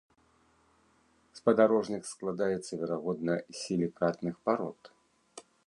Спадарожнік 1.39 2.03
складаецца, 2.13 2.71
верагодна, 2.81 3.33
з 3.39 3.55
сілікатных 3.63 4.35
парод. 4.49 4.79